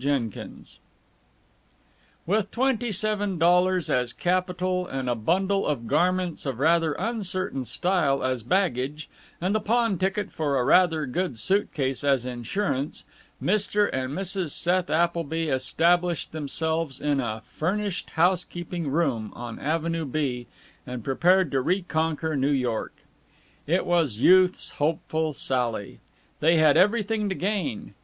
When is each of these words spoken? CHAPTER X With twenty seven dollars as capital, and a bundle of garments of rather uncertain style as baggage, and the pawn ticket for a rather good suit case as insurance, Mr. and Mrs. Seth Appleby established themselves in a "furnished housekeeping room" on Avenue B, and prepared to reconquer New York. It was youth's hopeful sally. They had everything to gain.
CHAPTER 0.00 0.40
X 0.60 0.78
With 2.24 2.52
twenty 2.52 2.92
seven 2.92 3.36
dollars 3.36 3.90
as 3.90 4.12
capital, 4.12 4.86
and 4.86 5.10
a 5.10 5.16
bundle 5.16 5.66
of 5.66 5.88
garments 5.88 6.46
of 6.46 6.60
rather 6.60 6.92
uncertain 6.92 7.64
style 7.64 8.22
as 8.22 8.44
baggage, 8.44 9.08
and 9.40 9.56
the 9.56 9.60
pawn 9.60 9.98
ticket 9.98 10.30
for 10.30 10.56
a 10.56 10.62
rather 10.64 11.04
good 11.04 11.36
suit 11.36 11.74
case 11.74 12.04
as 12.04 12.24
insurance, 12.24 13.06
Mr. 13.42 13.90
and 13.92 14.12
Mrs. 14.12 14.50
Seth 14.50 14.88
Appleby 14.88 15.48
established 15.48 16.30
themselves 16.30 17.00
in 17.00 17.18
a 17.18 17.42
"furnished 17.44 18.10
housekeeping 18.10 18.86
room" 18.92 19.32
on 19.34 19.58
Avenue 19.58 20.04
B, 20.04 20.46
and 20.86 21.02
prepared 21.02 21.50
to 21.50 21.60
reconquer 21.60 22.36
New 22.36 22.52
York. 22.52 22.92
It 23.66 23.84
was 23.84 24.18
youth's 24.18 24.70
hopeful 24.78 25.32
sally. 25.34 25.98
They 26.38 26.56
had 26.58 26.76
everything 26.76 27.28
to 27.30 27.34
gain. 27.34 27.94